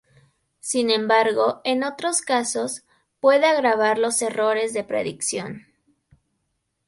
Sin 0.61 0.89
embargo, 0.89 1.61
en 1.63 1.83
otros 1.83 2.21
casos, 2.23 2.81
puede 3.19 3.45
agravar 3.45 3.99
los 3.99 4.23
errores 4.23 4.73
de 4.73 4.83
predicción. 4.83 5.67